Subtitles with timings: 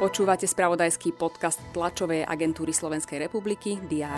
[0.00, 4.16] Počúvate spravodajský podcast tlačovej agentúry Slovenskej republiky DR.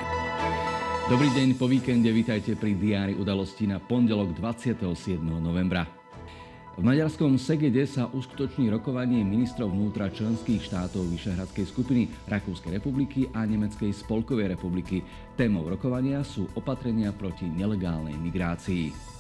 [1.11, 5.19] Dobrý deň, po víkende vítajte pri diári udalosti na pondelok 27.
[5.19, 5.83] novembra.
[6.73, 13.45] V maďarskom Segede sa uskutoční rokovanie ministrov vnútra členských štátov Vyšehradskej skupiny Rakúskej republiky a
[13.45, 15.05] Nemeckej spolkovej republiky.
[15.37, 19.12] Témou rokovania sú opatrenia proti nelegálnej migrácii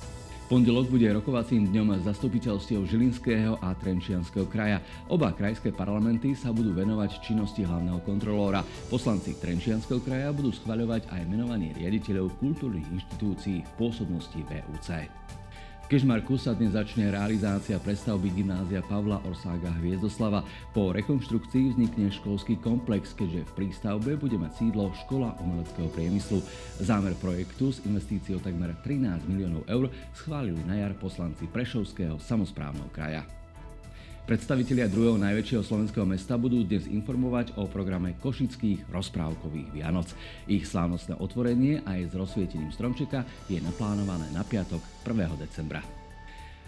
[0.53, 4.85] pondelok bude rokovacím dňom zastupiteľstiev Žilinského a Trenčianského kraja.
[5.09, 8.61] Oba krajské parlamenty sa budú venovať činnosti hlavného kontrolóra.
[8.93, 15.42] Poslanci Trenčianského kraja budú schvaľovať aj menovanie riaditeľov kultúrnych inštitúcií v pôsobnosti VUC.
[15.93, 20.41] Kežmarku sa dnes začne realizácia prestavby gymnázia Pavla Orsága Hviezdoslava.
[20.73, 26.41] Po rekonštrukcii vznikne školský komplex, keďže v prístavbe bude mať sídlo Škola umeleckého priemyslu.
[26.81, 33.42] Zámer projektu s investíciou takmer 13 miliónov eur schválili na jar poslanci Prešovského samozprávneho kraja.
[34.23, 40.15] Predstavitelia druhého najväčšieho slovenského mesta budú dnes informovať o programe Košických rozprávkových Vianoc.
[40.47, 45.43] Ich slávnostné otvorenie aj s rozsvietením stromčeka je naplánované na piatok 1.
[45.43, 45.83] decembra.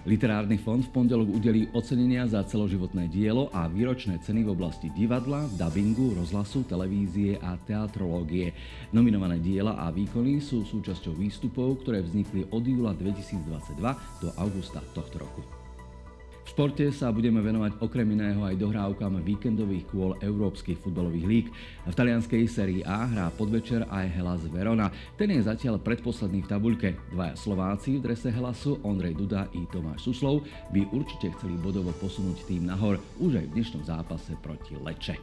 [0.02, 5.46] Literárny fond v pondelok udelí ocenenia za celoživotné dielo a výročné ceny v oblasti divadla,
[5.54, 8.50] dubbingu, rozhlasu, televízie a teatrológie.
[8.90, 13.78] Nominované diela a výkony sú súčasťou výstupov, ktoré vznikli od júla 2022
[14.20, 15.63] do augusta tohto roku.
[16.54, 21.46] Športe sa budeme venovať okrem iného aj dohrávkam víkendových kôl európskych futbalových líg.
[21.82, 24.86] V talianskej sérii A hrá podvečer aj Hellas Verona.
[25.18, 26.94] Ten je zatiaľ predposledný v tabuľke.
[27.10, 32.46] Dvaja Slováci v drese Helasu, Ondrej Duda i Tomáš Suslov, by určite chceli bodovo posunúť
[32.46, 35.18] tým nahor už aj v dnešnom zápase proti Leče.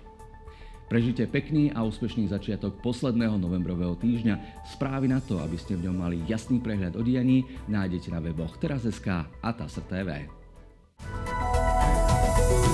[0.91, 4.67] Prežite pekný a úspešný začiatok posledného novembrového týždňa.
[4.67, 8.59] Správy na to, aby ste v ňom mali jasný prehľad o dianí, nájdete na weboch
[8.59, 10.41] teraz.sk a TASR.tv.
[12.22, 12.70] Bye.